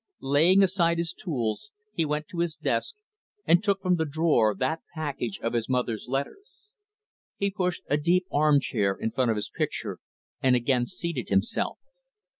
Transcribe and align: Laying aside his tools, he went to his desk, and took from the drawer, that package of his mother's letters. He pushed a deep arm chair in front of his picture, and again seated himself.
Laying 0.23 0.63
aside 0.63 0.97
his 0.97 1.13
tools, 1.13 1.69
he 1.93 2.05
went 2.05 2.27
to 2.29 2.39
his 2.39 2.55
desk, 2.55 2.95
and 3.45 3.63
took 3.63 3.83
from 3.83 3.97
the 3.97 4.05
drawer, 4.05 4.55
that 4.55 4.81
package 4.95 5.39
of 5.43 5.53
his 5.53 5.69
mother's 5.69 6.07
letters. 6.09 6.71
He 7.37 7.51
pushed 7.51 7.83
a 7.87 7.97
deep 7.97 8.25
arm 8.31 8.59
chair 8.59 8.97
in 8.99 9.11
front 9.11 9.29
of 9.29 9.37
his 9.37 9.51
picture, 9.55 9.99
and 10.41 10.55
again 10.55 10.87
seated 10.87 11.29
himself. 11.29 11.77